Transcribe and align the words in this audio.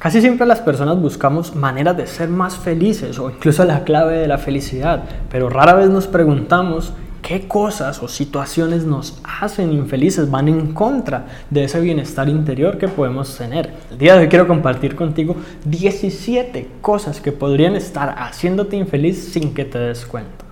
Casi 0.00 0.22
siempre 0.22 0.46
las 0.46 0.60
personas 0.60 0.98
buscamos 0.98 1.54
maneras 1.54 1.94
de 1.94 2.06
ser 2.06 2.30
más 2.30 2.56
felices 2.56 3.18
o 3.18 3.28
incluso 3.28 3.66
la 3.66 3.84
clave 3.84 4.16
de 4.16 4.28
la 4.28 4.38
felicidad, 4.38 5.04
pero 5.30 5.50
rara 5.50 5.74
vez 5.74 5.90
nos 5.90 6.06
preguntamos 6.06 6.94
qué 7.20 7.46
cosas 7.46 8.02
o 8.02 8.08
situaciones 8.08 8.86
nos 8.86 9.20
hacen 9.24 9.74
infelices, 9.74 10.30
van 10.30 10.48
en 10.48 10.72
contra 10.72 11.26
de 11.50 11.64
ese 11.64 11.82
bienestar 11.82 12.30
interior 12.30 12.78
que 12.78 12.88
podemos 12.88 13.36
tener. 13.36 13.74
El 13.90 13.98
día 13.98 14.14
de 14.14 14.20
hoy 14.20 14.28
quiero 14.28 14.48
compartir 14.48 14.96
contigo 14.96 15.36
17 15.66 16.66
cosas 16.80 17.20
que 17.20 17.32
podrían 17.32 17.76
estar 17.76 18.14
haciéndote 18.16 18.76
infeliz 18.76 19.32
sin 19.34 19.52
que 19.52 19.66
te 19.66 19.78
des 19.78 20.06
cuenta. 20.06 20.49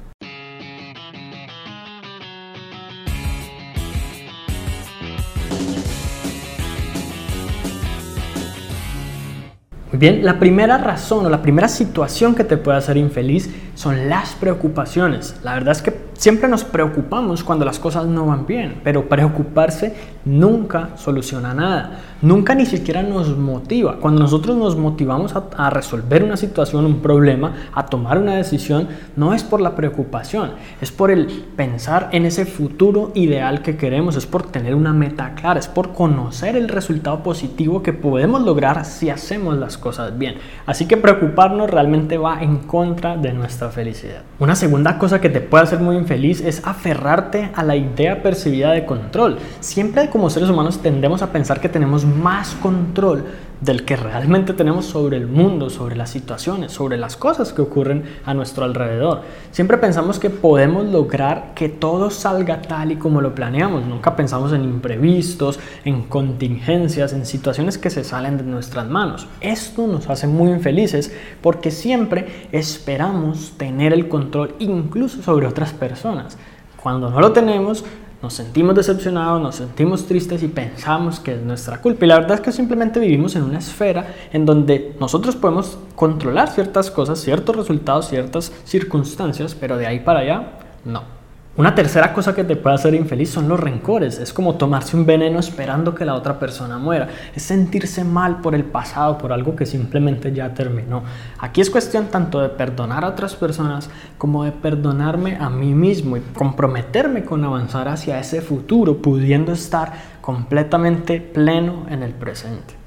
Bien, 9.98 10.24
la 10.24 10.38
primera 10.38 10.78
razón 10.78 11.26
o 11.26 11.28
la 11.28 11.42
primera 11.42 11.66
situación 11.66 12.36
que 12.36 12.44
te 12.44 12.56
puede 12.56 12.78
hacer 12.78 12.96
infeliz 12.96 13.50
son 13.78 14.08
las 14.08 14.34
preocupaciones. 14.34 15.36
La 15.44 15.54
verdad 15.54 15.70
es 15.70 15.82
que 15.82 15.96
siempre 16.14 16.48
nos 16.48 16.64
preocupamos 16.64 17.44
cuando 17.44 17.64
las 17.64 17.78
cosas 17.78 18.06
no 18.06 18.26
van 18.26 18.44
bien, 18.44 18.80
pero 18.82 19.08
preocuparse 19.08 19.94
nunca 20.24 20.90
soluciona 20.96 21.54
nada, 21.54 22.00
nunca 22.20 22.56
ni 22.56 22.66
siquiera 22.66 23.04
nos 23.04 23.38
motiva. 23.38 23.98
Cuando 24.00 24.20
nosotros 24.20 24.56
nos 24.56 24.76
motivamos 24.76 25.32
a, 25.36 25.70
resolver 25.70 26.24
una 26.24 26.36
situación, 26.36 26.86
un 26.86 26.98
problema, 26.98 27.54
a 27.72 27.86
tomar 27.86 28.18
una 28.18 28.34
decisión, 28.34 28.88
no 29.14 29.32
es 29.32 29.44
por 29.44 29.60
la 29.60 29.76
preocupación, 29.76 30.50
es 30.80 30.90
por 30.90 31.12
el 31.12 31.26
pensar 31.56 32.08
en 32.10 32.26
ese 32.26 32.46
futuro 32.46 33.12
ideal 33.14 33.62
que 33.62 33.76
queremos, 33.76 34.16
es 34.16 34.26
por 34.26 34.42
tener 34.42 34.74
una 34.74 34.92
meta 34.92 35.36
clara, 35.36 35.60
es 35.60 35.68
por 35.68 35.92
conocer 35.92 36.56
el 36.56 36.68
resultado 36.68 37.22
positivo 37.22 37.84
que 37.84 37.92
podemos 37.92 38.42
lograr 38.42 38.84
si 38.84 39.08
hacemos 39.08 39.56
las 39.56 39.78
cosas 39.78 40.18
bien. 40.18 40.34
Así 40.66 40.86
que 40.86 40.96
preocuparnos 40.96 41.70
realmente 41.70 42.18
va 42.18 42.42
en 42.42 42.58
contra 42.58 43.16
de 43.16 43.32
nuestra 43.32 43.67
felicidad. 43.70 44.22
Una 44.38 44.54
segunda 44.54 44.98
cosa 44.98 45.20
que 45.20 45.28
te 45.28 45.40
puede 45.40 45.64
hacer 45.64 45.80
muy 45.80 46.02
feliz 46.04 46.40
es 46.40 46.66
aferrarte 46.66 47.50
a 47.54 47.62
la 47.62 47.76
idea 47.76 48.22
percibida 48.22 48.72
de 48.72 48.84
control. 48.84 49.38
Siempre 49.60 50.10
como 50.10 50.30
seres 50.30 50.50
humanos 50.50 50.80
tendemos 50.82 51.22
a 51.22 51.32
pensar 51.32 51.60
que 51.60 51.68
tenemos 51.68 52.04
más 52.04 52.54
control 52.56 53.24
del 53.60 53.84
que 53.84 53.96
realmente 53.96 54.52
tenemos 54.52 54.86
sobre 54.86 55.16
el 55.16 55.26
mundo, 55.26 55.68
sobre 55.68 55.96
las 55.96 56.10
situaciones, 56.10 56.72
sobre 56.72 56.96
las 56.96 57.16
cosas 57.16 57.52
que 57.52 57.62
ocurren 57.62 58.04
a 58.24 58.34
nuestro 58.34 58.64
alrededor. 58.64 59.22
Siempre 59.50 59.78
pensamos 59.78 60.18
que 60.18 60.30
podemos 60.30 60.86
lograr 60.86 61.52
que 61.54 61.68
todo 61.68 62.10
salga 62.10 62.62
tal 62.62 62.92
y 62.92 62.96
como 62.96 63.20
lo 63.20 63.34
planeamos. 63.34 63.84
Nunca 63.84 64.14
pensamos 64.14 64.52
en 64.52 64.62
imprevistos, 64.64 65.58
en 65.84 66.04
contingencias, 66.04 67.12
en 67.12 67.26
situaciones 67.26 67.78
que 67.78 67.90
se 67.90 68.04
salen 68.04 68.38
de 68.38 68.44
nuestras 68.44 68.88
manos. 68.88 69.26
Esto 69.40 69.86
nos 69.86 70.08
hace 70.08 70.26
muy 70.26 70.50
infelices 70.50 71.12
porque 71.42 71.70
siempre 71.70 72.48
esperamos 72.52 73.54
tener 73.56 73.92
el 73.92 74.08
control 74.08 74.54
incluso 74.60 75.22
sobre 75.22 75.46
otras 75.46 75.72
personas. 75.72 76.38
Cuando 76.80 77.10
no 77.10 77.20
lo 77.20 77.32
tenemos, 77.32 77.84
nos 78.22 78.34
sentimos 78.34 78.74
decepcionados, 78.74 79.40
nos 79.40 79.54
sentimos 79.54 80.06
tristes 80.06 80.42
y 80.42 80.48
pensamos 80.48 81.20
que 81.20 81.34
es 81.34 81.42
nuestra 81.42 81.80
culpa. 81.80 82.04
Y 82.04 82.08
la 82.08 82.18
verdad 82.18 82.34
es 82.34 82.40
que 82.40 82.52
simplemente 82.52 82.98
vivimos 82.98 83.36
en 83.36 83.44
una 83.44 83.58
esfera 83.58 84.14
en 84.32 84.44
donde 84.44 84.96
nosotros 84.98 85.36
podemos 85.36 85.78
controlar 85.94 86.48
ciertas 86.48 86.90
cosas, 86.90 87.20
ciertos 87.20 87.54
resultados, 87.54 88.08
ciertas 88.08 88.52
circunstancias, 88.64 89.54
pero 89.54 89.76
de 89.76 89.86
ahí 89.86 90.00
para 90.00 90.20
allá, 90.20 90.52
no. 90.84 91.17
Una 91.58 91.74
tercera 91.74 92.12
cosa 92.12 92.36
que 92.36 92.44
te 92.44 92.54
puede 92.54 92.76
hacer 92.76 92.94
infeliz 92.94 93.30
son 93.30 93.48
los 93.48 93.58
rencores. 93.58 94.20
Es 94.20 94.32
como 94.32 94.54
tomarse 94.54 94.96
un 94.96 95.04
veneno 95.04 95.40
esperando 95.40 95.92
que 95.92 96.04
la 96.04 96.14
otra 96.14 96.38
persona 96.38 96.78
muera. 96.78 97.08
Es 97.34 97.42
sentirse 97.42 98.04
mal 98.04 98.40
por 98.40 98.54
el 98.54 98.62
pasado, 98.62 99.18
por 99.18 99.32
algo 99.32 99.56
que 99.56 99.66
simplemente 99.66 100.32
ya 100.32 100.54
terminó. 100.54 101.02
Aquí 101.40 101.60
es 101.60 101.68
cuestión 101.68 102.10
tanto 102.12 102.38
de 102.38 102.50
perdonar 102.50 103.04
a 103.04 103.08
otras 103.08 103.34
personas 103.34 103.90
como 104.18 104.44
de 104.44 104.52
perdonarme 104.52 105.36
a 105.40 105.50
mí 105.50 105.74
mismo 105.74 106.16
y 106.16 106.20
comprometerme 106.20 107.24
con 107.24 107.44
avanzar 107.44 107.88
hacia 107.88 108.20
ese 108.20 108.40
futuro, 108.40 109.02
pudiendo 109.02 109.50
estar 109.50 109.94
completamente 110.20 111.20
pleno 111.20 111.86
en 111.90 112.04
el 112.04 112.12
presente. 112.12 112.78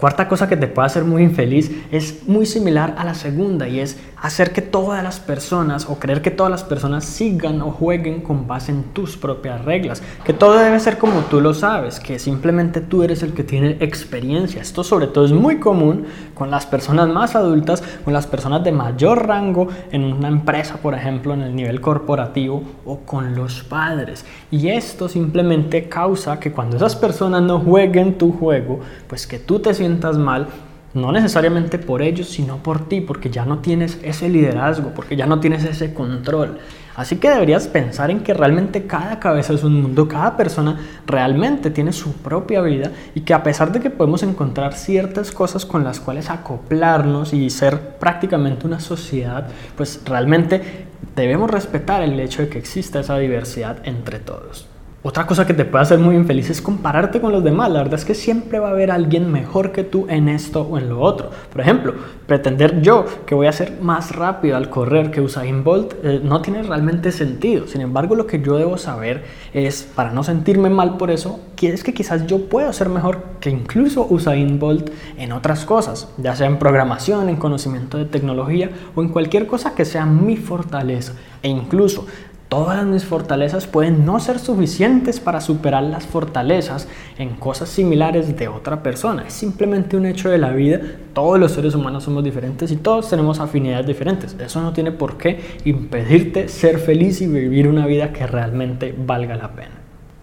Cuarta 0.00 0.28
cosa 0.28 0.48
que 0.48 0.56
te 0.56 0.66
puede 0.66 0.86
hacer 0.86 1.04
muy 1.04 1.22
infeliz 1.22 1.70
es 1.90 2.26
muy 2.26 2.46
similar 2.46 2.94
a 2.96 3.04
la 3.04 3.12
segunda 3.12 3.68
y 3.68 3.80
es 3.80 4.00
hacer 4.20 4.52
que 4.52 4.60
todas 4.60 5.02
las 5.02 5.18
personas 5.18 5.86
o 5.88 5.98
creer 5.98 6.20
que 6.20 6.30
todas 6.30 6.50
las 6.50 6.62
personas 6.62 7.04
sigan 7.04 7.62
o 7.62 7.70
jueguen 7.70 8.20
con 8.20 8.46
base 8.46 8.70
en 8.70 8.84
tus 8.84 9.16
propias 9.16 9.64
reglas, 9.64 10.02
que 10.24 10.32
todo 10.32 10.58
debe 10.58 10.78
ser 10.78 10.98
como 10.98 11.20
tú 11.22 11.40
lo 11.40 11.54
sabes, 11.54 12.00
que 12.00 12.18
simplemente 12.18 12.80
tú 12.80 13.02
eres 13.02 13.22
el 13.22 13.32
que 13.32 13.44
tiene 13.44 13.78
experiencia. 13.80 14.60
Esto 14.60 14.84
sobre 14.84 15.06
todo 15.06 15.24
es 15.24 15.32
muy 15.32 15.58
común 15.58 16.06
con 16.34 16.50
las 16.50 16.66
personas 16.66 17.08
más 17.08 17.34
adultas, 17.34 17.82
con 18.04 18.12
las 18.12 18.26
personas 18.26 18.62
de 18.62 18.72
mayor 18.72 19.26
rango 19.26 19.68
en 19.90 20.04
una 20.04 20.28
empresa, 20.28 20.76
por 20.76 20.94
ejemplo, 20.94 21.32
en 21.32 21.42
el 21.42 21.56
nivel 21.56 21.80
corporativo 21.80 22.62
o 22.84 22.98
con 23.00 23.34
los 23.34 23.62
padres. 23.62 24.24
Y 24.50 24.68
esto 24.68 25.08
simplemente 25.08 25.88
causa 25.88 26.38
que 26.38 26.52
cuando 26.52 26.76
esas 26.76 26.94
personas 26.94 27.42
no 27.42 27.58
jueguen 27.58 28.18
tu 28.18 28.32
juego, 28.32 28.80
pues 29.08 29.26
que 29.26 29.38
tú 29.38 29.60
te 29.60 29.72
sientas 29.72 30.18
mal, 30.18 30.46
no 30.94 31.12
necesariamente 31.12 31.78
por 31.78 32.02
ellos, 32.02 32.28
sino 32.28 32.58
por 32.58 32.88
ti, 32.88 33.00
porque 33.00 33.30
ya 33.30 33.44
no 33.44 33.58
tienes 33.58 33.98
ese 34.02 34.28
liderazgo, 34.28 34.92
porque 34.94 35.16
ya 35.16 35.26
no 35.26 35.40
tienes 35.40 35.64
ese 35.64 35.94
control. 35.94 36.58
Así 36.96 37.16
que 37.16 37.30
deberías 37.30 37.68
pensar 37.68 38.10
en 38.10 38.20
que 38.20 38.34
realmente 38.34 38.86
cada 38.86 39.20
cabeza 39.20 39.54
es 39.54 39.62
un 39.62 39.80
mundo, 39.80 40.08
cada 40.08 40.36
persona 40.36 40.80
realmente 41.06 41.70
tiene 41.70 41.92
su 41.92 42.14
propia 42.14 42.60
vida 42.60 42.90
y 43.14 43.20
que 43.20 43.32
a 43.32 43.42
pesar 43.42 43.72
de 43.72 43.80
que 43.80 43.90
podemos 43.90 44.22
encontrar 44.22 44.74
ciertas 44.74 45.30
cosas 45.30 45.64
con 45.64 45.84
las 45.84 46.00
cuales 46.00 46.28
acoplarnos 46.28 47.32
y 47.32 47.48
ser 47.48 47.96
prácticamente 47.98 48.66
una 48.66 48.80
sociedad, 48.80 49.48
pues 49.76 50.02
realmente 50.04 50.88
debemos 51.14 51.50
respetar 51.50 52.02
el 52.02 52.18
hecho 52.18 52.42
de 52.42 52.48
que 52.48 52.58
exista 52.58 53.00
esa 53.00 53.16
diversidad 53.16 53.78
entre 53.84 54.18
todos. 54.18 54.69
Otra 55.02 55.26
cosa 55.26 55.46
que 55.46 55.54
te 55.54 55.64
puede 55.64 55.82
hacer 55.82 55.98
muy 55.98 56.14
infeliz 56.14 56.50
es 56.50 56.60
compararte 56.60 57.22
con 57.22 57.32
los 57.32 57.42
demás. 57.42 57.70
La 57.70 57.78
verdad 57.78 57.98
es 57.98 58.04
que 58.04 58.14
siempre 58.14 58.58
va 58.58 58.68
a 58.68 58.72
haber 58.72 58.90
alguien 58.90 59.32
mejor 59.32 59.72
que 59.72 59.82
tú 59.82 60.04
en 60.10 60.28
esto 60.28 60.60
o 60.60 60.76
en 60.76 60.90
lo 60.90 61.00
otro. 61.00 61.30
Por 61.50 61.62
ejemplo, 61.62 61.94
pretender 62.26 62.82
yo 62.82 63.06
que 63.24 63.34
voy 63.34 63.46
a 63.46 63.52
ser 63.52 63.80
más 63.80 64.14
rápido 64.14 64.58
al 64.58 64.68
correr 64.68 65.10
que 65.10 65.22
Usain 65.22 65.64
Bolt 65.64 65.94
eh, 66.02 66.20
no 66.22 66.42
tiene 66.42 66.62
realmente 66.62 67.12
sentido. 67.12 67.66
Sin 67.66 67.80
embargo, 67.80 68.14
lo 68.14 68.26
que 68.26 68.42
yo 68.42 68.58
debo 68.58 68.76
saber 68.76 69.24
es, 69.54 69.84
para 69.84 70.12
no 70.12 70.22
sentirme 70.22 70.68
mal 70.68 70.98
por 70.98 71.10
eso, 71.10 71.40
es 71.62 71.82
que 71.82 71.94
quizás 71.94 72.26
yo 72.26 72.50
puedo 72.50 72.70
ser 72.74 72.90
mejor 72.90 73.22
que 73.40 73.48
incluso 73.48 74.06
Usain 74.08 74.58
Bolt 74.58 74.90
en 75.16 75.32
otras 75.32 75.64
cosas, 75.64 76.08
ya 76.18 76.36
sea 76.36 76.46
en 76.46 76.58
programación, 76.58 77.30
en 77.30 77.36
conocimiento 77.36 77.96
de 77.96 78.04
tecnología 78.04 78.70
o 78.94 79.02
en 79.02 79.08
cualquier 79.08 79.46
cosa 79.46 79.74
que 79.74 79.86
sea 79.86 80.04
mi 80.04 80.36
fortaleza. 80.36 81.14
E 81.42 81.48
incluso 81.48 82.06
Todas 82.50 82.84
mis 82.84 83.04
fortalezas 83.04 83.68
pueden 83.68 84.04
no 84.04 84.18
ser 84.18 84.40
suficientes 84.40 85.20
para 85.20 85.40
superar 85.40 85.84
las 85.84 86.04
fortalezas 86.04 86.88
en 87.16 87.36
cosas 87.36 87.68
similares 87.68 88.36
de 88.36 88.48
otra 88.48 88.82
persona. 88.82 89.22
Es 89.28 89.34
simplemente 89.34 89.96
un 89.96 90.04
hecho 90.04 90.30
de 90.30 90.38
la 90.38 90.50
vida. 90.50 90.80
Todos 91.12 91.38
los 91.38 91.52
seres 91.52 91.76
humanos 91.76 92.02
somos 92.02 92.24
diferentes 92.24 92.72
y 92.72 92.76
todos 92.76 93.08
tenemos 93.08 93.38
afinidades 93.38 93.86
diferentes. 93.86 94.36
Eso 94.36 94.60
no 94.62 94.72
tiene 94.72 94.90
por 94.90 95.16
qué 95.16 95.38
impedirte 95.64 96.48
ser 96.48 96.80
feliz 96.80 97.20
y 97.20 97.28
vivir 97.28 97.68
una 97.68 97.86
vida 97.86 98.12
que 98.12 98.26
realmente 98.26 98.92
valga 98.98 99.36
la 99.36 99.52
pena. 99.52 99.79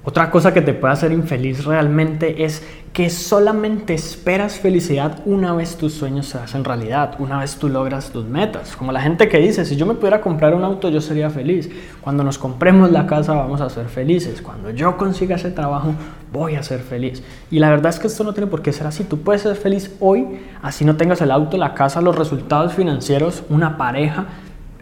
Otra 0.07 0.31
cosa 0.31 0.53
que 0.53 0.61
te 0.61 0.73
puede 0.73 0.93
hacer 0.93 1.11
infeliz 1.11 1.65
realmente 1.65 2.45
es 2.45 2.63
que 2.93 3.09
solamente 3.09 3.93
esperas 3.93 4.57
felicidad 4.57 5.19
una 5.25 5.53
vez 5.53 5.75
tus 5.75 5.95
sueños 5.95 6.27
se 6.27 6.37
hacen 6.37 6.63
realidad, 6.63 7.15
una 7.19 7.39
vez 7.39 7.57
tú 7.57 7.67
logras 7.67 8.11
tus 8.11 8.23
metas. 8.23 8.77
Como 8.77 8.93
la 8.93 9.01
gente 9.01 9.27
que 9.27 9.37
dice, 9.39 9.65
si 9.65 9.75
yo 9.75 9.85
me 9.85 9.95
pudiera 9.95 10.21
comprar 10.21 10.55
un 10.55 10.63
auto 10.63 10.87
yo 10.87 11.01
sería 11.01 11.29
feliz. 11.29 11.69
Cuando 11.99 12.23
nos 12.23 12.37
compremos 12.37 12.89
la 12.89 13.05
casa 13.05 13.33
vamos 13.33 13.59
a 13.59 13.69
ser 13.69 13.89
felices. 13.89 14.41
Cuando 14.41 14.69
yo 14.69 14.95
consiga 14.95 15.35
ese 15.35 15.51
trabajo 15.51 15.93
voy 16.31 16.55
a 16.55 16.63
ser 16.63 16.79
feliz. 16.79 17.21
Y 17.51 17.59
la 17.59 17.69
verdad 17.69 17.89
es 17.89 17.99
que 17.99 18.07
esto 18.07 18.23
no 18.23 18.31
tiene 18.31 18.49
por 18.49 18.61
qué 18.61 18.71
ser 18.71 18.87
así. 18.87 19.03
Tú 19.03 19.19
puedes 19.19 19.41
ser 19.41 19.57
feliz 19.57 19.93
hoy, 19.99 20.39
así 20.61 20.85
no 20.85 20.95
tengas 20.95 21.19
el 21.19 21.31
auto, 21.31 21.57
la 21.57 21.73
casa, 21.73 21.99
los 21.99 22.17
resultados 22.17 22.73
financieros, 22.73 23.43
una 23.49 23.75
pareja, 23.75 24.27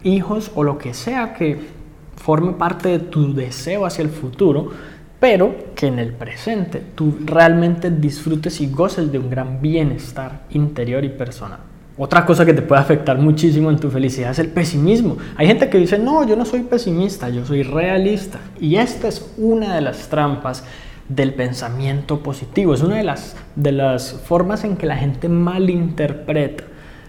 hijos 0.04 0.52
o 0.54 0.62
lo 0.62 0.78
que 0.78 0.94
sea 0.94 1.34
que 1.34 1.74
forme 2.14 2.52
parte 2.52 2.90
de 2.90 2.98
tu 3.00 3.34
deseo 3.34 3.86
hacia 3.86 4.02
el 4.02 4.08
futuro 4.08 4.70
pero 5.18 5.72
que 5.74 5.86
en 5.86 5.98
el 5.98 6.12
presente 6.12 6.82
tú 6.94 7.18
realmente 7.24 7.90
disfrutes 7.90 8.60
y 8.60 8.68
goces 8.68 9.10
de 9.10 9.18
un 9.18 9.30
gran 9.30 9.60
bienestar 9.60 10.42
interior 10.50 11.04
y 11.04 11.08
personal. 11.08 11.60
Otra 11.98 12.26
cosa 12.26 12.44
que 12.44 12.52
te 12.52 12.60
puede 12.60 12.82
afectar 12.82 13.16
muchísimo 13.16 13.70
en 13.70 13.78
tu 13.78 13.90
felicidad 13.90 14.30
es 14.30 14.38
el 14.38 14.48
pesimismo. 14.48 15.16
Hay 15.36 15.46
gente 15.46 15.70
que 15.70 15.78
dice, 15.78 15.98
no, 15.98 16.26
yo 16.26 16.36
no 16.36 16.44
soy 16.44 16.60
pesimista, 16.60 17.30
yo 17.30 17.46
soy 17.46 17.62
realista. 17.62 18.38
Y 18.60 18.76
esta 18.76 19.08
es 19.08 19.32
una 19.38 19.74
de 19.74 19.80
las 19.80 20.08
trampas 20.08 20.62
del 21.08 21.32
pensamiento 21.32 22.20
positivo. 22.20 22.74
Es 22.74 22.82
una 22.82 22.96
de 22.96 23.04
las, 23.04 23.34
de 23.54 23.72
las 23.72 24.12
formas 24.12 24.64
en 24.64 24.76
que 24.76 24.84
la 24.84 24.96
gente 24.96 25.30
malinterpreta 25.30 26.64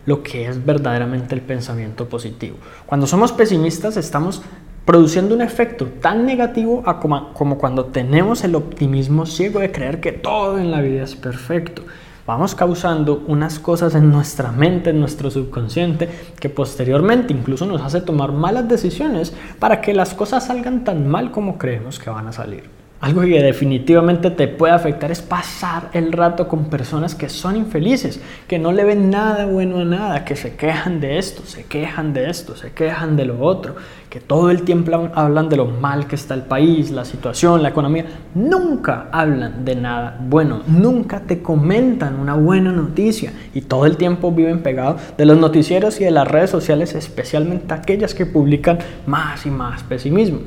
lo 0.06 0.24
que 0.24 0.48
es 0.48 0.65
verdaderamente 0.65 1.36
el 1.36 1.42
pensamiento 1.42 2.07
positivo. 2.07 2.56
Cuando 2.86 3.06
somos 3.07 3.33
pesimistas 3.33 3.98
estamos 3.98 4.42
produciendo 4.87 5.35
un 5.35 5.41
efecto 5.41 5.85
tan 6.01 6.25
negativo 6.25 6.81
como, 7.33 7.57
cuando 7.57 7.87
tenemos 7.87 8.45
el 8.45 8.55
optimismo 8.55 9.25
ciego 9.25 9.59
de 9.59 9.69
creer 9.69 9.99
que 9.99 10.13
todo 10.13 10.57
en 10.57 10.71
la 10.71 10.79
vida 10.79 11.03
es 11.03 11.13
perfecto. 11.13 11.81
vamos 12.25 12.55
causando 12.55 13.25
unas 13.27 13.59
cosas 13.59 13.95
en 13.95 14.09
nuestra 14.09 14.53
mente, 14.53 14.91
en 14.91 15.01
nuestro 15.01 15.29
subconsciente, 15.29 16.07
que 16.39 16.47
posteriormente 16.47 17.33
incluso 17.33 17.65
nos 17.65 17.81
hace 17.81 17.99
tomar 17.99 18.31
malas 18.31 18.69
decisiones 18.69 19.33
para 19.59 19.81
que 19.81 19.93
las 19.93 20.13
cosas 20.13 20.47
salgan 20.47 20.85
tan 20.85 21.05
mal 21.05 21.31
como 21.31 21.57
creemos 21.57 21.99
que 21.99 22.09
van 22.09 22.27
a 22.27 22.31
salir. 22.31 22.63
Algo 22.99 23.21
que 23.21 23.44
definitivamente 23.44 24.31
te 24.31 24.47
puede 24.47 24.73
afectar 24.73 25.11
es 25.11 25.21
pasar 25.21 25.91
el 25.94 26.11
rato 26.11 26.47
con 26.47 26.65
personas 26.65 27.13
que 27.13 27.29
son 27.29 27.55
infelices, 27.55 28.19
que 28.47 28.57
no 28.57 28.71
le 28.71 28.83
ven 28.85 29.11
nada 29.11 29.45
bueno 29.45 29.81
a 29.81 29.85
nada, 29.85 30.25
que 30.25 30.35
se 30.35 30.55
quejan 30.55 30.99
de 30.99 31.19
esto, 31.19 31.44
se 31.45 31.63
quejan 31.65 32.13
de 32.13 32.27
esto, 32.27 32.55
se 32.55 32.71
quejan 32.71 33.15
de 33.15 33.25
lo 33.25 33.39
otro, 33.39 33.75
que 34.09 34.19
todo 34.19 34.49
el 34.49 34.63
tiempo 34.63 35.11
hablan 35.13 35.47
de 35.47 35.57
lo 35.57 35.65
mal 35.65 36.07
que 36.07 36.15
está 36.15 36.33
el 36.33 36.41
país, 36.41 36.89
la 36.89 37.05
situación, 37.05 37.61
la 37.61 37.69
economía. 37.69 38.05
Nunca 38.33 39.09
hablan 39.11 39.63
de 39.63 39.75
nada 39.75 40.17
bueno, 40.19 40.63
nunca 40.65 41.19
te 41.19 41.44
comentan 41.44 42.19
una 42.19 42.33
buena 42.33 42.71
noticia 42.71 43.31
y 43.53 43.61
todo 43.61 43.85
el 43.85 43.97
tiempo 43.97 44.31
viven 44.31 44.63
pegados 44.63 44.99
de 45.15 45.25
los 45.27 45.38
noticieros 45.38 46.01
y 46.01 46.05
de 46.05 46.11
las 46.11 46.27
redes 46.27 46.49
sociales, 46.49 46.95
especialmente 46.95 47.75
aquellas 47.75 48.15
que 48.15 48.25
publican 48.25 48.79
más 49.05 49.45
y 49.45 49.51
más 49.51 49.83
pesimismo. 49.83 50.39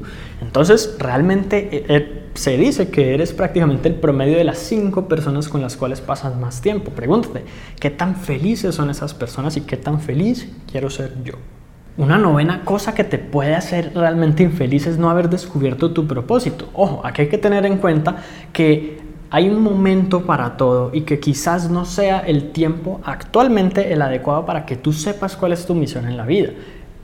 Entonces, 0.43 0.97
realmente... 0.99 1.69
Eh, 1.71 1.85
eh, 1.89 2.17
se 2.41 2.57
dice 2.57 2.89
que 2.89 3.13
eres 3.13 3.35
prácticamente 3.35 3.87
el 3.87 3.97
promedio 3.97 4.39
de 4.39 4.45
las 4.45 4.57
cinco 4.57 5.09
personas 5.09 5.51
con 5.51 5.61
las 5.61 5.77
cuales 5.77 6.01
pasas 6.01 6.39
más 6.39 6.63
tiempo. 6.63 6.91
Pregúntate, 6.91 7.45
¿qué 7.79 7.91
tan 7.91 8.17
felices 8.17 8.75
son 8.75 8.89
esas 8.89 9.13
personas 9.13 9.59
y 9.59 9.61
qué 9.61 9.77
tan 9.77 10.01
feliz 10.01 10.51
quiero 10.73 10.89
ser 10.89 11.23
yo? 11.23 11.35
Una 11.99 12.17
novena 12.17 12.65
cosa 12.65 12.95
que 12.95 13.05
te 13.05 13.19
puede 13.19 13.55
hacer 13.55 13.93
realmente 13.95 14.43
infeliz 14.43 14.87
es 14.87 14.97
no 14.97 15.11
haber 15.11 15.29
descubierto 15.29 15.91
tu 15.91 16.07
propósito. 16.07 16.71
Ojo, 16.73 17.03
aquí 17.05 17.21
hay 17.21 17.29
que 17.29 17.37
tener 17.37 17.67
en 17.67 17.77
cuenta 17.77 18.17
que 18.55 19.01
hay 19.31 19.51
un 19.51 19.61
momento 19.61 20.23
para 20.25 20.57
todo 20.57 20.93
y 20.95 21.03
que 21.03 21.21
quizás 21.21 21.71
no 21.71 21.85
sea 21.85 22.21
el 22.21 22.53
tiempo 22.53 23.03
actualmente 23.05 23.93
el 23.93 24.01
adecuado 24.01 24.47
para 24.47 24.65
que 24.65 24.77
tú 24.77 24.95
sepas 24.95 25.37
cuál 25.37 25.53
es 25.53 25.67
tu 25.67 25.75
misión 25.75 26.07
en 26.07 26.17
la 26.17 26.25
vida. 26.25 26.53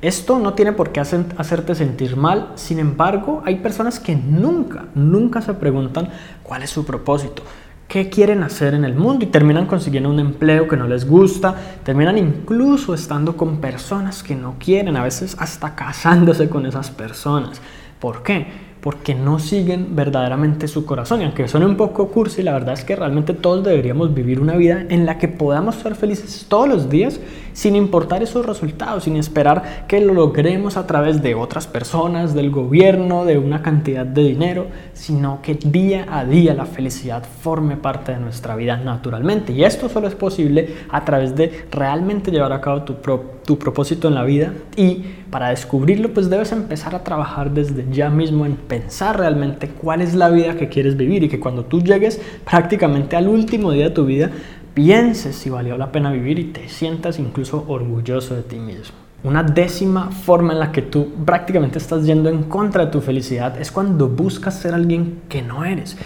Esto 0.06 0.38
no 0.38 0.54
tiene 0.54 0.70
por 0.70 0.92
qué 0.92 1.00
hacerte 1.00 1.74
sentir 1.74 2.16
mal, 2.16 2.52
sin 2.54 2.78
embargo, 2.78 3.42
hay 3.44 3.56
personas 3.56 3.98
que 3.98 4.14
nunca, 4.14 4.84
nunca 4.94 5.42
se 5.42 5.52
preguntan 5.52 6.10
cuál 6.44 6.62
es 6.62 6.70
su 6.70 6.86
propósito, 6.86 7.42
qué 7.88 8.08
quieren 8.08 8.44
hacer 8.44 8.74
en 8.74 8.84
el 8.84 8.94
mundo 8.94 9.24
y 9.24 9.30
terminan 9.30 9.66
consiguiendo 9.66 10.08
un 10.08 10.20
empleo 10.20 10.68
que 10.68 10.76
no 10.76 10.86
les 10.86 11.08
gusta, 11.08 11.56
terminan 11.82 12.18
incluso 12.18 12.94
estando 12.94 13.36
con 13.36 13.60
personas 13.60 14.22
que 14.22 14.36
no 14.36 14.54
quieren, 14.60 14.96
a 14.96 15.02
veces 15.02 15.34
hasta 15.40 15.74
casándose 15.74 16.48
con 16.48 16.66
esas 16.66 16.88
personas. 16.92 17.60
¿Por 17.98 18.22
qué? 18.22 18.46
Porque 18.86 19.16
no 19.16 19.40
siguen 19.40 19.96
verdaderamente 19.96 20.68
su 20.68 20.86
corazón. 20.86 21.20
Y 21.20 21.24
aunque 21.24 21.48
suene 21.48 21.66
un 21.66 21.76
poco 21.76 22.06
cursi, 22.06 22.44
la 22.44 22.52
verdad 22.52 22.74
es 22.74 22.84
que 22.84 22.94
realmente 22.94 23.34
todos 23.34 23.64
deberíamos 23.64 24.14
vivir 24.14 24.38
una 24.38 24.54
vida 24.54 24.86
en 24.88 25.06
la 25.06 25.18
que 25.18 25.26
podamos 25.26 25.74
ser 25.74 25.96
felices 25.96 26.46
todos 26.48 26.68
los 26.68 26.88
días 26.88 27.18
sin 27.52 27.74
importar 27.74 28.22
esos 28.22 28.46
resultados, 28.46 29.02
sin 29.02 29.16
esperar 29.16 29.86
que 29.88 30.00
lo 30.00 30.14
logremos 30.14 30.76
a 30.76 30.86
través 30.86 31.20
de 31.20 31.34
otras 31.34 31.66
personas, 31.66 32.32
del 32.32 32.52
gobierno, 32.52 33.24
de 33.24 33.38
una 33.38 33.60
cantidad 33.60 34.06
de 34.06 34.22
dinero, 34.22 34.66
sino 34.92 35.40
que 35.42 35.54
día 35.54 36.06
a 36.08 36.24
día 36.24 36.54
la 36.54 36.66
felicidad 36.66 37.24
forme 37.40 37.76
parte 37.76 38.12
de 38.12 38.20
nuestra 38.20 38.54
vida 38.54 38.76
naturalmente. 38.76 39.52
Y 39.52 39.64
esto 39.64 39.88
solo 39.88 40.06
es 40.06 40.14
posible 40.14 40.74
a 40.90 41.04
través 41.04 41.34
de 41.34 41.64
realmente 41.72 42.30
llevar 42.30 42.52
a 42.52 42.60
cabo 42.60 42.82
tu, 42.82 42.94
tu 43.46 43.58
propósito 43.58 44.08
en 44.08 44.14
la 44.14 44.24
vida 44.24 44.52
y 44.76 45.04
para 45.30 45.50
descubrirlo 45.50 46.12
pues 46.12 46.28
debes 46.28 46.52
empezar 46.52 46.94
a 46.94 47.04
trabajar 47.04 47.52
desde 47.52 47.86
ya 47.90 48.10
mismo 48.10 48.44
en 48.44 48.56
pensar 48.56 49.18
realmente 49.18 49.68
cuál 49.68 50.02
es 50.02 50.14
la 50.14 50.28
vida 50.28 50.56
que 50.56 50.68
quieres 50.68 50.96
vivir 50.96 51.22
y 51.22 51.28
que 51.28 51.40
cuando 51.40 51.64
tú 51.64 51.80
llegues 51.80 52.20
prácticamente 52.44 53.16
al 53.16 53.28
último 53.28 53.72
día 53.72 53.84
de 53.84 53.94
tu 53.94 54.04
vida, 54.04 54.30
pienses 54.74 55.36
si 55.36 55.48
valió 55.48 55.78
la 55.78 55.92
pena 55.92 56.10
vivir 56.12 56.38
y 56.38 56.44
te 56.44 56.68
sientas 56.68 57.18
incluso 57.18 57.64
orgulloso 57.68 58.34
de 58.34 58.42
ti 58.42 58.56
mismo. 58.56 58.96
Una 59.24 59.42
décima 59.42 60.10
forma 60.10 60.52
en 60.52 60.58
la 60.58 60.70
que 60.72 60.82
tú 60.82 61.08
prácticamente 61.24 61.78
estás 61.78 62.04
yendo 62.04 62.28
en 62.28 62.42
contra 62.42 62.84
de 62.84 62.90
tu 62.90 63.00
felicidad 63.00 63.60
es 63.60 63.72
cuando 63.72 64.08
buscas 64.08 64.58
ser 64.58 64.74
alguien 64.74 65.22
que 65.28 65.40
no 65.40 65.64
eres. 65.64 65.96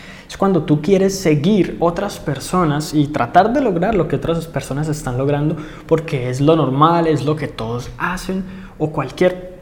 Cuando 0.40 0.62
tú 0.62 0.80
quieres 0.80 1.20
seguir 1.20 1.76
otras 1.80 2.18
personas 2.18 2.94
y 2.94 3.08
tratar 3.08 3.52
de 3.52 3.60
lograr 3.60 3.94
lo 3.94 4.08
que 4.08 4.16
otras 4.16 4.46
personas 4.46 4.88
están 4.88 5.18
logrando 5.18 5.54
porque 5.86 6.30
es 6.30 6.40
lo 6.40 6.56
normal, 6.56 7.06
es 7.06 7.26
lo 7.26 7.36
que 7.36 7.46
todos 7.46 7.90
hacen 7.98 8.42
o 8.78 8.90
cualquier 8.90 9.58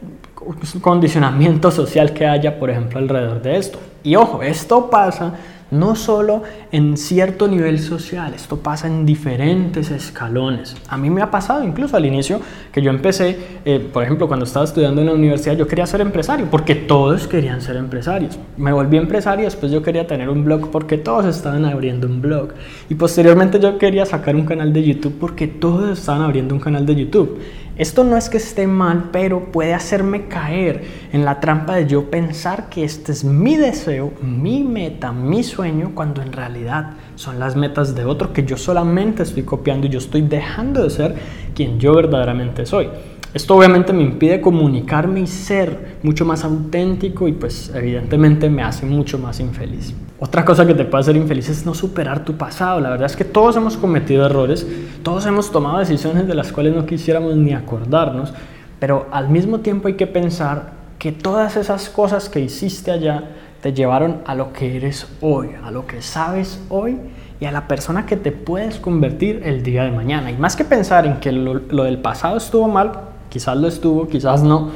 condicionamiento 0.79 1.69
social 1.81 2.13
que 2.13 2.25
haya, 2.25 2.57
por 2.57 2.69
ejemplo, 2.69 2.97
alrededor 2.97 3.41
de 3.41 3.57
esto. 3.57 3.77
Y 4.03 4.15
ojo, 4.15 4.41
esto 4.41 4.89
pasa 4.89 5.33
no 5.71 5.95
solo 5.95 6.43
en 6.71 6.97
cierto 6.97 7.47
nivel 7.47 7.79
social, 7.79 8.33
esto 8.33 8.57
pasa 8.57 8.87
en 8.87 9.05
diferentes 9.05 9.91
escalones. 9.91 10.75
A 10.87 10.97
mí 10.97 11.09
me 11.09 11.21
ha 11.21 11.31
pasado 11.31 11.63
incluso 11.63 11.97
al 11.97 12.05
inicio 12.05 12.39
que 12.71 12.81
yo 12.81 12.89
empecé, 12.89 13.37
eh, 13.65 13.79
por 13.79 14.03
ejemplo, 14.03 14.27
cuando 14.27 14.45
estaba 14.45 14.65
estudiando 14.65 15.01
en 15.01 15.07
la 15.07 15.13
universidad, 15.13 15.55
yo 15.55 15.67
quería 15.67 15.85
ser 15.85 16.01
empresario 16.01 16.47
porque 16.49 16.75
todos 16.75 17.27
querían 17.27 17.61
ser 17.61 17.75
empresarios. 17.75 18.39
Me 18.57 18.71
volví 18.71 18.97
empresario, 18.97 19.45
después 19.45 19.71
yo 19.71 19.81
quería 19.81 20.07
tener 20.07 20.29
un 20.29 20.43
blog 20.43 20.71
porque 20.71 20.97
todos 20.97 21.25
estaban 21.25 21.65
abriendo 21.65 22.07
un 22.07 22.21
blog. 22.21 22.49
Y 22.89 22.95
posteriormente 22.95 23.59
yo 23.59 23.77
quería 23.77 24.05
sacar 24.05 24.35
un 24.35 24.45
canal 24.45 24.73
de 24.73 24.83
YouTube 24.83 25.17
porque 25.19 25.47
todos 25.47 25.97
estaban 25.97 26.21
abriendo 26.21 26.55
un 26.55 26.61
canal 26.61 26.85
de 26.85 26.95
YouTube. 26.95 27.39
Esto 27.79 28.03
no 28.03 28.17
es 28.17 28.27
que 28.29 28.35
esté 28.35 28.67
mal, 28.67 29.05
pero 29.13 29.53
puede 29.53 29.73
hacerme 29.73 30.27
caer 30.27 30.83
en 31.13 31.23
la 31.23 31.39
trampa 31.39 31.77
de 31.77 31.87
yo 31.87 32.11
pensar 32.11 32.67
que 32.67 32.83
este 32.83 33.13
es 33.13 33.23
mi 33.23 33.55
deseo, 33.55 34.11
mi 34.21 34.65
meta, 34.65 35.13
mi 35.13 35.43
sueño, 35.43 35.93
cuando 35.95 36.21
en 36.21 36.33
realidad 36.33 36.97
son 37.15 37.39
las 37.39 37.55
metas 37.55 37.95
de 37.95 38.03
otro 38.03 38.33
que 38.33 38.43
yo 38.43 38.57
solamente 38.57 39.23
estoy 39.23 39.43
copiando 39.43 39.87
y 39.87 39.91
yo 39.91 39.99
estoy 39.99 40.23
dejando 40.23 40.83
de 40.83 40.89
ser 40.89 41.15
quien 41.55 41.79
yo 41.79 41.93
verdaderamente 41.93 42.65
soy. 42.65 42.89
Esto 43.31 43.55
obviamente 43.55 43.93
me 43.93 44.01
impide 44.01 44.41
comunicarme 44.41 45.19
y 45.19 45.27
ser 45.27 45.97
mucho 46.01 46.25
más 46.25 46.43
auténtico 46.43 47.27
y 47.27 47.33
pues 47.33 47.71
evidentemente 47.75 48.49
me 48.49 48.63
hace 48.63 48.87
mucho 48.87 49.19
más 49.19 49.39
infeliz. 49.39 49.93
Otra 50.19 50.43
cosa 50.43 50.65
que 50.65 50.73
te 50.73 50.83
puede 50.83 51.01
hacer 51.01 51.15
infeliz 51.15 51.47
es 51.47 51.63
no 51.63 51.75
superar 51.75 52.25
tu 52.25 52.37
pasado. 52.37 52.79
La 52.79 52.89
verdad 52.89 53.05
es 53.05 53.15
que 53.15 53.25
todos 53.25 53.55
hemos 53.55 53.77
cometido 53.77 54.25
errores, 54.25 54.65
todos 55.03 55.27
hemos 55.27 55.51
tomado 55.51 55.77
decisiones 55.77 56.27
de 56.27 56.33
las 56.33 56.51
cuales 56.51 56.75
no 56.75 56.87
quisiéramos 56.87 57.35
ni 57.35 57.53
acordarnos, 57.53 58.33
pero 58.79 59.05
al 59.11 59.29
mismo 59.29 59.59
tiempo 59.59 59.89
hay 59.89 59.93
que 59.93 60.07
pensar 60.07 60.73
que 60.97 61.11
todas 61.11 61.55
esas 61.55 61.87
cosas 61.89 62.29
que 62.29 62.39
hiciste 62.39 62.89
allá 62.89 63.25
te 63.61 63.73
llevaron 63.73 64.21
a 64.25 64.33
lo 64.33 64.53
que 64.53 64.75
eres 64.75 65.07
hoy, 65.21 65.49
a 65.63 65.69
lo 65.69 65.85
que 65.85 66.01
sabes 66.01 66.59
hoy 66.69 66.97
y 67.39 67.45
a 67.45 67.51
la 67.51 67.67
persona 67.67 68.07
que 68.07 68.17
te 68.17 68.31
puedes 68.31 68.79
convertir 68.79 69.43
el 69.45 69.61
día 69.61 69.83
de 69.83 69.91
mañana. 69.91 70.31
Y 70.31 70.37
más 70.37 70.55
que 70.55 70.65
pensar 70.65 71.05
en 71.05 71.19
que 71.19 71.31
lo, 71.31 71.53
lo 71.53 71.83
del 71.83 71.99
pasado 71.99 72.35
estuvo 72.35 72.67
mal, 72.67 73.08
quizás 73.29 73.57
lo 73.57 73.67
estuvo, 73.67 74.07
quizás 74.07 74.43
no, 74.43 74.69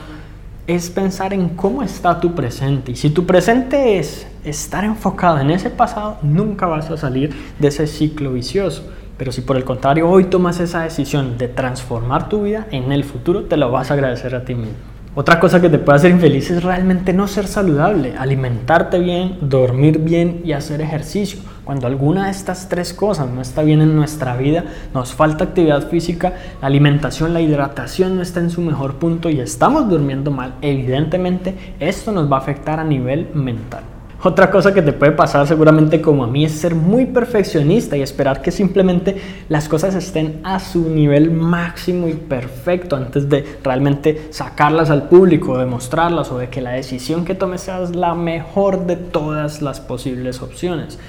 es 0.66 0.90
pensar 0.90 1.34
en 1.34 1.50
cómo 1.50 1.84
está 1.84 2.20
tu 2.20 2.34
presente. 2.34 2.94
Y 2.94 2.96
si 2.96 3.10
tu 3.10 3.26
presente 3.26 4.00
es 4.00 4.28
estar 4.46 4.84
enfocado 4.84 5.40
en 5.40 5.52
ese 5.52 5.70
pasado, 5.70 6.18
nunca 6.22 6.66
vas 6.66 6.90
a 6.90 6.98
salir 6.98 7.34
de 7.60 7.68
ese 7.68 7.88
ciclo 7.88 8.34
vicioso. 8.34 8.84
Pero 9.18 9.32
si 9.32 9.42
por 9.42 9.58
el 9.58 9.64
contrario 9.64 10.10
hoy 10.10 10.26
tomas 10.26 10.60
esa 10.60 10.82
decisión 10.82 11.38
de 11.38 11.48
transformar 11.48 12.30
tu 12.30 12.44
vida, 12.44 12.68
en 12.72 12.92
el 12.92 13.04
futuro 13.04 13.44
te 13.44 13.58
lo 13.58 13.72
vas 13.72 13.92
a 13.92 13.94
agradecer 13.94 14.36
a 14.36 14.46
ti 14.46 14.56
mismo. 14.56 14.74
Otra 15.16 15.40
cosa 15.40 15.62
que 15.62 15.70
te 15.70 15.78
puede 15.78 15.98
hacer 15.98 16.10
infeliz 16.10 16.50
es 16.50 16.64
realmente 16.64 17.14
no 17.14 17.28
ser 17.28 17.46
saludable, 17.46 18.16
alimentarte 18.18 18.98
bien, 18.98 19.38
dormir 19.42 20.00
bien 20.00 20.42
y 20.44 20.54
hacer 20.54 20.82
ejercicio. 20.82 21.40
Cuando 21.66 21.88
alguna 21.88 22.26
de 22.26 22.32
estas 22.32 22.68
tres 22.68 22.94
cosas 22.94 23.30
no 23.30 23.42
está 23.42 23.64
bien 23.64 23.82
en 23.82 23.96
nuestra 23.96 24.36
vida, 24.36 24.66
nos 24.94 25.14
falta 25.14 25.46
actividad 25.46 25.88
física, 25.88 26.34
la 26.60 26.68
alimentación, 26.68 27.34
la 27.34 27.40
hidratación 27.40 28.18
no 28.18 28.22
está 28.22 28.42
en 28.42 28.50
su 28.50 28.60
mejor 28.60 28.96
punto 28.96 29.30
y 29.30 29.40
estamos 29.40 29.88
durmiendo 29.88 30.30
mal, 30.30 30.56
evidentemente 30.62 31.76
esto 31.80 32.12
nos 32.12 32.30
va 32.30 32.38
a 32.38 32.40
afectar 32.42 32.82
a 32.82 32.84
nivel 32.84 33.30
mental. 33.34 33.84
Otra 34.26 34.52
cosa 34.52 34.74
que 34.74 34.82
te 34.82 34.92
puede 34.92 35.14
pasar 35.14 35.48
seguramente 35.48 36.02
como 36.02 36.26
a 36.26 36.28
mí 36.28 36.44
es 36.44 36.52
ser 36.52 36.76
muy 36.76 37.06
perfeccionista 37.06 37.96
y 37.96 38.02
esperar 38.02 38.42
que 38.42 38.52
simplemente 38.52 39.18
las 39.48 39.70
cosas 39.70 39.96
estén 39.96 40.42
a 40.44 40.60
su 40.60 40.90
nivel 40.90 41.32
máximo 41.32 42.10
y 42.10 42.14
perfecto 42.14 42.98
antes 42.98 43.30
de 43.30 43.58
realmente 43.64 44.28
sacarlas 44.32 44.90
al 44.90 45.08
público, 45.10 45.58
demostrarlas 45.58 46.30
o 46.32 46.38
de 46.38 46.50
que 46.50 46.62
la 46.62 46.72
decisión 46.72 47.24
que 47.24 47.36
tomes 47.36 47.62
sea 47.62 47.80
la 47.80 48.16
mejor 48.16 48.86
de 48.86 48.98
todas 48.98 49.62
las 49.62 49.80
posibles 49.80 50.42
opciones. 50.42 51.00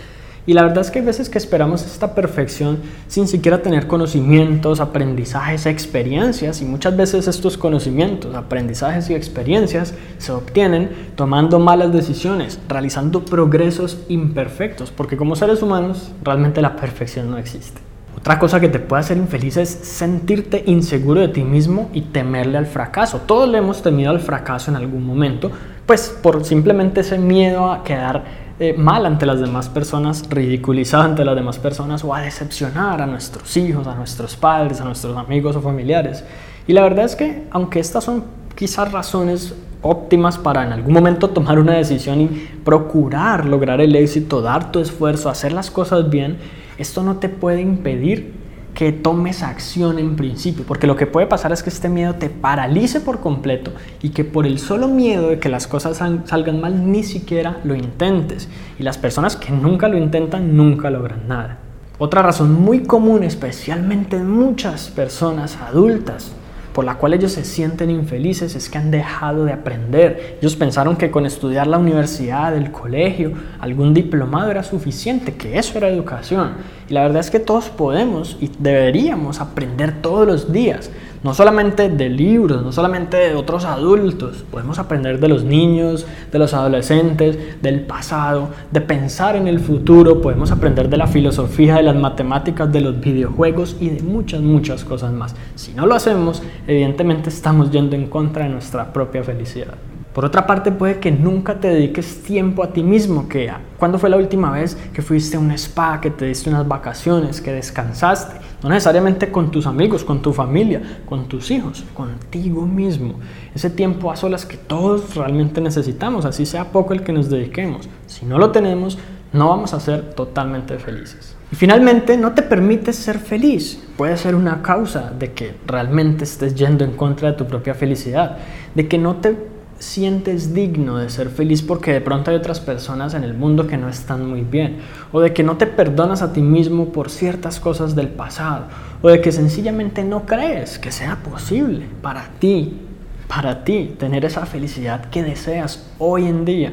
Y 0.47 0.53
la 0.53 0.63
verdad 0.63 0.81
es 0.81 0.91
que 0.91 0.99
hay 0.99 1.05
veces 1.05 1.31
que 1.31 1.39
esperamos 1.39 1.85
esta 1.87 2.15
perfección 2.15 2.79
sin 3.09 3.29
siquiera 3.29 3.63
tener 3.63 3.87
conocimientos, 3.87 4.81
aprendizajes, 4.81 5.65
experiencias 5.65 6.61
y 6.61 6.67
muchas 6.67 6.97
veces 6.97 7.29
estos 7.29 7.57
conocimientos, 7.57 8.35
aprendizajes 8.35 9.09
y 9.09 9.15
experiencias 9.15 9.95
se 10.19 10.33
obtienen 10.33 10.91
tomando 11.17 11.59
malas 11.59 11.93
decisiones, 11.93 12.61
realizando 12.69 13.25
progresos 13.25 13.99
imperfectos, 14.09 14.91
porque 14.91 15.17
como 15.17 15.35
seres 15.35 15.63
humanos 15.63 16.13
realmente 16.23 16.61
la 16.61 16.77
perfección 16.77 17.31
no 17.31 17.39
existe. 17.39 17.81
Otra 18.17 18.39
cosa 18.39 18.61
que 18.61 18.69
te 18.69 18.79
puede 18.79 19.01
hacer 19.01 19.17
infeliz 19.17 19.57
es 19.57 19.69
sentirte 19.69 20.63
inseguro 20.67 21.21
de 21.21 21.29
ti 21.29 21.43
mismo 21.43 21.91
y 21.93 22.03
temerle 22.03 22.59
al 22.59 22.67
fracaso. 22.67 23.23
Todos 23.27 23.49
le 23.49 23.59
hemos 23.59 23.83
temido 23.83 24.11
al 24.11 24.21
fracaso 24.21 24.71
en 24.71 24.77
algún 24.77 25.05
momento, 25.05 25.51
pues 25.85 26.17
por 26.23 26.45
simplemente 26.45 27.01
ese 27.01 27.19
miedo 27.19 27.71
a 27.71 27.85
quedar 27.85 28.44
eh, 28.61 28.73
mal 28.77 29.05
ante 29.05 29.27
las 29.27 29.41
demás 29.41 29.69
personas, 29.69 30.25
ridiculizar 30.31 31.01
ante 31.01 31.25
las 31.25 31.35
demás 31.35 31.59
personas 31.59 32.05
o 32.05 32.15
a 32.15 32.21
decepcionar 32.21 33.03
a 33.03 33.07
nuestros 33.07 33.57
hijos, 33.57 33.87
a 33.87 33.95
nuestros 33.95 34.37
padres, 34.37 34.81
a 34.81 34.85
nuestros 34.85 35.17
amigos 35.17 35.57
o 35.57 35.61
familiares. 35.61 36.25
Y 36.67 36.73
la 36.73 36.83
verdad 36.83 37.05
es 37.05 37.17
que, 37.17 37.49
aunque 37.51 37.81
estas 37.81 38.05
son 38.05 38.25
quizás 38.55 38.93
razones 38.93 39.55
óptimas 39.83 40.39
para 40.39 40.65
en 40.65 40.73
algún 40.73 40.95
momento 40.95 41.31
tomar 41.31 41.59
una 41.59 41.75
decisión 41.75 42.21
y 42.21 42.27
procurar 42.65 43.45
lograr 43.45 43.81
el 43.81 43.95
éxito, 43.97 44.41
dar 44.41 44.73
tu 44.73 44.79
esfuerzo, 44.79 45.29
hacer 45.29 45.53
las 45.53 45.71
cosas 45.71 46.09
bien, 46.09 46.39
esto 46.79 47.03
no 47.03 47.17
te 47.17 47.29
puede 47.29 47.61
impedir 47.61 48.44
que 48.75 48.93
tomes 48.93 49.43
acción 49.43 49.99
en 49.99 50.17
principio, 50.17 50.65
porque 50.67 50.87
lo 50.87 50.97
que 50.97 51.07
puede 51.07 51.27
pasar 51.27 51.53
es 51.53 51.63
que 51.63 51.71
este 51.71 51.89
miedo 51.89 52.17
te 52.17 52.29
paralice 52.29 53.01
por 53.01 53.21
completo 53.21 53.73
y 54.03 54.11
que 54.11 54.25
por 54.25 54.47
el 54.47 54.59
solo 54.59 54.89
miedo 54.89 55.29
de 55.29 55.39
que 55.39 55.49
las 55.49 55.67
cosas 55.67 55.97
salgan 55.97 56.61
mal 56.61 56.91
ni 56.91 57.05
siquiera 57.05 57.61
lo 57.65 57.75
intentes. 57.77 58.49
Y 58.79 58.83
las 58.83 58.99
personas 58.99 59.37
que 59.37 59.53
nunca 59.53 59.89
lo 59.89 59.97
intentan 59.97 60.57
nunca 60.57 60.91
logran 60.91 61.29
nada. 61.29 61.59
Otra 61.99 62.23
razón 62.23 62.53
muy 62.61 62.81
común, 62.83 63.23
especialmente 63.23 64.17
en 64.17 64.29
muchas 64.29 64.89
personas 64.89 65.57
adultas, 65.57 66.33
por 66.75 66.85
la 66.85 66.97
cual 66.97 67.15
ellos 67.15 67.31
se 67.31 67.45
sienten 67.45 67.89
infelices 67.89 68.57
es 68.57 68.69
que 68.69 68.79
han 68.79 68.91
dejado 68.91 69.45
de 69.45 69.53
aprender. 69.53 70.39
Ellos 70.41 70.57
pensaron 70.57 70.97
que 70.97 71.09
con 71.09 71.25
estudiar 71.25 71.69
la 71.69 71.79
universidad, 71.79 72.55
el 72.57 72.73
colegio, 72.73 73.33
algún 73.61 73.95
diplomado 73.95 74.51
era 74.51 74.65
suficiente, 74.65 75.35
que 75.35 75.57
eso 75.57 75.79
era 75.79 75.89
educación. 75.89 76.55
Y 76.89 76.95
la 76.95 77.03
verdad 77.03 77.21
es 77.21 77.31
que 77.31 77.39
todos 77.39 77.71
podemos 77.71 78.37
y 78.41 78.51
deberíamos 78.59 79.41
aprender 79.41 80.03
todos 80.03 80.27
los 80.27 80.53
días 80.53 80.91
no 81.25 81.33
solamente 81.33 81.89
de 81.89 82.11
libros, 82.11 82.63
no 82.63 82.71
solamente 82.71 83.17
de 83.17 83.35
otros 83.35 83.65
adultos, 83.65 84.45
podemos 84.51 84.79
aprender 84.79 85.19
de 85.19 85.29
los 85.29 85.43
niños, 85.43 86.07
de 86.31 86.39
los 86.39 86.53
adolescentes, 86.53 87.63
del 87.63 87.81
pasado, 87.81 88.51
de 88.71 88.83
pensar 88.83 89.35
en 89.35 89.49
el 89.49 89.59
futuro, 89.59 90.21
podemos 90.21 90.53
aprender 90.53 90.91
de 90.91 90.99
la 90.99 91.07
filosofía, 91.07 91.77
de 91.77 91.83
las 91.83 91.97
matemáticas, 91.97 92.71
de 92.71 92.83
los 92.83 93.01
videojuegos 93.01 93.79
y 93.81 93.89
de 93.89 94.03
muchas, 94.03 94.43
muchas 94.43 94.85
cosas 94.85 95.13
más. 95.13 95.35
Si 95.55 95.73
no 95.73 95.87
lo 95.87 95.95
hacemos, 95.95 96.43
evidentemente 96.67 97.31
estamos 97.31 97.71
yendo 97.71 97.97
en 97.97 98.07
contra 98.09 98.45
de 98.45 98.51
nuestra 98.51 98.93
propia 98.93 99.25
felicidad. 99.25 99.75
Por 100.15 100.25
otra 100.25 100.47
parte, 100.47 100.71
puede 100.71 101.01
que 101.01 101.11
nunca 101.11 101.59
te 101.59 101.67
dediques 101.67 102.23
tiempo 102.23 102.63
a 102.63 102.73
ti 102.73 102.85
mismo. 102.85 103.29
Que, 103.29 103.51
¿Cuándo 103.79 103.99
fue 103.99 104.09
la 104.09 104.17
última 104.17 104.53
vez 104.53 104.77
que 104.93 105.03
fuiste 105.03 105.37
a 105.37 105.41
un 105.41 105.51
spa, 105.53 106.01
que 106.01 106.11
te 106.11 106.27
diste 106.27 106.51
unas 106.51 106.69
vacaciones, 106.69 107.41
que 107.41 107.51
descansaste? 107.51 108.37
No 108.65 108.71
necesariamente 108.71 109.31
con 109.31 109.51
tus 109.51 109.67
amigos, 109.67 110.05
con 110.05 110.23
tu 110.23 110.33
familia, 110.33 110.81
con 111.05 111.29
tus 111.29 111.51
hijos, 111.51 111.85
contigo 111.93 112.63
mismo. 112.63 113.17
Ese 113.55 113.69
tiempo 113.69 114.11
a 114.11 114.17
solas 114.17 114.47
que 114.47 114.57
todos 114.57 115.15
realmente 115.15 115.61
necesitamos, 115.61 116.25
así 116.25 116.47
sea 116.47 116.73
poco 116.73 116.95
el 116.95 117.03
que 117.03 117.13
nos 117.13 117.29
dediquemos. 117.29 117.91
Si 118.07 118.25
no 118.25 118.39
lo 118.39 118.53
tenemos, 118.53 118.97
no 119.35 119.51
vamos 119.51 119.75
a 119.75 119.81
ser 119.81 120.15
totalmente 120.15 120.79
felices. 120.79 121.37
Y 121.53 121.57
finalmente, 121.57 122.17
no 122.17 122.33
te 122.33 122.41
permites 122.41 122.97
ser 122.97 123.19
feliz. 123.19 123.85
Puede 123.99 124.17
ser 124.17 124.35
una 124.35 124.63
causa 124.63 125.11
de 125.11 125.35
que 125.35 125.55
realmente 125.67 126.25
estés 126.25 126.55
yendo 126.55 126.85
en 126.85 126.93
contra 126.93 127.33
de 127.33 127.37
tu 127.37 127.47
propia 127.47 127.75
felicidad, 127.75 128.39
de 128.75 128.89
que 128.89 128.97
no 128.97 129.17
te 129.17 129.37
sientes 129.85 130.55
digno 130.55 130.99
de 130.99 131.11
ser 131.11 131.29
feliz 131.29 131.63
porque 131.63 131.93
de 131.93 132.01
pronto 132.01 132.31
hay 132.31 132.37
otras 132.37 132.61
personas 132.61 133.15
en 133.15 133.23
el 133.23 133.35
mundo 133.35 133.67
que 133.67 133.77
no 133.77 133.89
están 133.89 134.29
muy 134.29 134.41
bien, 134.43 134.79
o 135.13 135.21
de 135.21 135.33
que 135.33 135.43
no 135.43 135.57
te 135.57 135.67
perdonas 135.67 136.23
a 136.23 136.33
ti 136.33 136.41
mismo 136.41 136.93
por 136.93 137.11
ciertas 137.11 137.61
cosas 137.61 137.95
del 137.95 138.09
pasado, 138.09 138.67
o 139.03 139.09
de 139.09 139.21
que 139.21 139.31
sencillamente 139.31 140.03
no 140.03 140.27
crees 140.27 140.79
que 140.79 140.91
sea 140.91 141.17
posible 141.17 141.87
para 142.03 142.29
ti, 142.39 142.81
para 143.29 143.65
ti, 143.65 143.95
tener 143.99 144.25
esa 144.25 144.47
felicidad 144.47 145.05
que 145.11 145.23
deseas 145.23 145.87
hoy 145.99 146.27
en 146.27 146.45
día. 146.45 146.73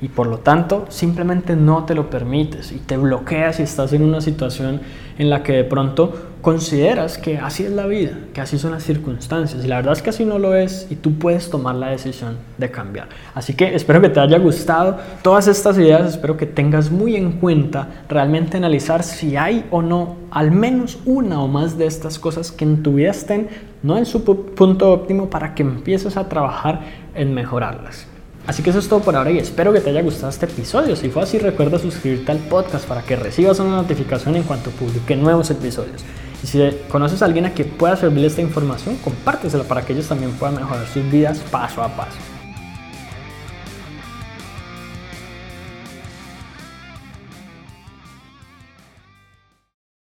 Y 0.00 0.08
por 0.08 0.28
lo 0.28 0.38
tanto, 0.38 0.86
simplemente 0.90 1.56
no 1.56 1.84
te 1.84 1.94
lo 1.94 2.08
permites 2.08 2.70
y 2.70 2.76
te 2.76 2.96
bloqueas 2.96 3.58
y 3.58 3.64
estás 3.64 3.92
en 3.92 4.02
una 4.02 4.20
situación 4.20 4.80
en 5.18 5.28
la 5.28 5.42
que 5.42 5.54
de 5.54 5.64
pronto 5.64 6.12
consideras 6.40 7.18
que 7.18 7.38
así 7.38 7.64
es 7.64 7.72
la 7.72 7.86
vida, 7.86 8.12
que 8.32 8.40
así 8.40 8.58
son 8.58 8.70
las 8.70 8.84
circunstancias. 8.84 9.64
Y 9.64 9.66
la 9.66 9.76
verdad 9.76 9.94
es 9.94 10.02
que 10.02 10.10
así 10.10 10.24
no 10.24 10.38
lo 10.38 10.54
es 10.54 10.86
y 10.88 10.94
tú 10.94 11.18
puedes 11.18 11.50
tomar 11.50 11.74
la 11.74 11.88
decisión 11.88 12.36
de 12.58 12.70
cambiar. 12.70 13.08
Así 13.34 13.54
que 13.54 13.74
espero 13.74 14.00
que 14.00 14.08
te 14.08 14.20
haya 14.20 14.38
gustado 14.38 14.98
todas 15.22 15.48
estas 15.48 15.76
ideas, 15.78 16.06
espero 16.06 16.36
que 16.36 16.46
tengas 16.46 16.92
muy 16.92 17.16
en 17.16 17.32
cuenta 17.32 18.04
realmente 18.08 18.56
analizar 18.56 19.02
si 19.02 19.36
hay 19.36 19.66
o 19.72 19.82
no 19.82 20.16
al 20.30 20.52
menos 20.52 20.98
una 21.06 21.42
o 21.42 21.48
más 21.48 21.76
de 21.76 21.86
estas 21.86 22.20
cosas 22.20 22.52
que 22.52 22.64
en 22.64 22.84
tu 22.84 22.94
vida 22.94 23.10
estén 23.10 23.48
no 23.82 23.96
en 23.96 24.06
su 24.06 24.24
punto 24.24 24.92
óptimo 24.92 25.28
para 25.28 25.54
que 25.54 25.62
empieces 25.62 26.16
a 26.16 26.28
trabajar 26.28 26.80
en 27.14 27.34
mejorarlas. 27.34 28.06
Así 28.48 28.62
que 28.62 28.70
eso 28.70 28.78
es 28.78 28.88
todo 28.88 29.00
por 29.00 29.14
ahora 29.14 29.30
y 29.30 29.36
espero 29.36 29.74
que 29.74 29.80
te 29.80 29.90
haya 29.90 30.00
gustado 30.00 30.30
este 30.30 30.46
episodio. 30.46 30.96
Si 30.96 31.10
fue 31.10 31.22
así, 31.22 31.38
recuerda 31.38 31.78
suscribirte 31.78 32.32
al 32.32 32.38
podcast 32.38 32.88
para 32.88 33.02
que 33.02 33.14
recibas 33.14 33.60
una 33.60 33.76
notificación 33.76 34.36
en 34.36 34.42
cuanto 34.42 34.70
publique 34.70 35.14
nuevos 35.16 35.50
episodios. 35.50 36.02
Y 36.42 36.46
si 36.46 36.58
conoces 36.88 37.20
a 37.20 37.26
alguien 37.26 37.44
a 37.44 37.52
quien 37.52 37.68
pueda 37.68 37.94
servirle 37.94 38.26
esta 38.26 38.40
información, 38.40 38.96
compártesela 39.04 39.64
para 39.64 39.82
que 39.82 39.92
ellos 39.92 40.08
también 40.08 40.32
puedan 40.32 40.56
mejorar 40.56 40.86
sus 40.86 41.10
vidas 41.10 41.40
paso 41.50 41.82
a 41.82 41.94
paso. 41.94 42.16